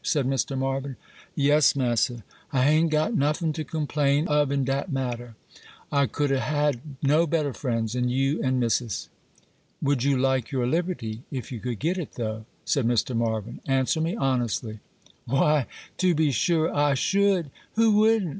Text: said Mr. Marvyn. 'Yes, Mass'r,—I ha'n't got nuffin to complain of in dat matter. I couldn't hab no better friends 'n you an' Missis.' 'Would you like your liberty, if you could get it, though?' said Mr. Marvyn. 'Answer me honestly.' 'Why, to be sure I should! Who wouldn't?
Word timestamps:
said 0.03 0.25
Mr. 0.27 0.57
Marvyn. 0.57 0.95
'Yes, 1.35 1.73
Mass'r,—I 1.75 2.63
ha'n't 2.65 2.89
got 2.89 3.13
nuffin 3.13 3.53
to 3.53 3.63
complain 3.63 4.27
of 4.27 4.51
in 4.51 4.65
dat 4.65 4.91
matter. 4.91 5.35
I 5.91 6.07
couldn't 6.07 6.39
hab 6.39 6.81
no 7.03 7.27
better 7.27 7.53
friends 7.53 7.95
'n 7.95 8.09
you 8.09 8.41
an' 8.41 8.57
Missis.' 8.59 9.09
'Would 9.79 10.03
you 10.03 10.17
like 10.17 10.49
your 10.51 10.65
liberty, 10.65 11.21
if 11.29 11.51
you 11.51 11.59
could 11.59 11.77
get 11.77 11.99
it, 11.99 12.13
though?' 12.13 12.45
said 12.65 12.87
Mr. 12.87 13.15
Marvyn. 13.15 13.61
'Answer 13.67 14.01
me 14.01 14.15
honestly.' 14.15 14.79
'Why, 15.27 15.67
to 15.97 16.15
be 16.15 16.31
sure 16.31 16.73
I 16.75 16.95
should! 16.95 17.51
Who 17.73 17.97
wouldn't? 17.99 18.29